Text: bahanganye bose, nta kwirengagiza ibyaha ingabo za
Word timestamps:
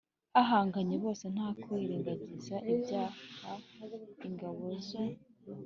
bahanganye 0.33 0.95
bose, 1.03 1.23
nta 1.35 1.47
kwirengagiza 1.61 2.55
ibyaha 2.73 3.51
ingabo 4.27 4.63
za 4.87 5.03